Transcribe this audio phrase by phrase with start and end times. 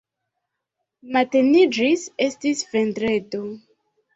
[1.17, 3.47] Mateniĝis, estis vendredo.